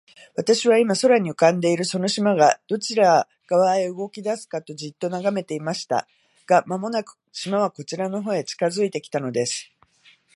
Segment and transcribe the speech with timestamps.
[0.35, 6.07] 私は、今、空に浮んでいるその島が、どちら側へ動きだすかと、じっと眺めていました。
[6.47, 9.71] が、間もなく、島はこちらの方へ近づいて来たのです。